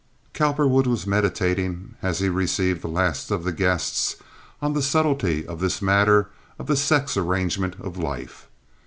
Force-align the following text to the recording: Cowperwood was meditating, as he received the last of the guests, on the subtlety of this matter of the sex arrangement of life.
Cowperwood 0.33 0.87
was 0.87 1.05
meditating, 1.05 1.93
as 2.01 2.17
he 2.17 2.27
received 2.27 2.81
the 2.81 2.87
last 2.87 3.29
of 3.29 3.43
the 3.43 3.51
guests, 3.51 4.15
on 4.59 4.73
the 4.73 4.81
subtlety 4.81 5.45
of 5.45 5.59
this 5.59 5.79
matter 5.79 6.31
of 6.57 6.65
the 6.65 6.75
sex 6.75 7.15
arrangement 7.17 7.75
of 7.79 7.97
life. 7.99 8.47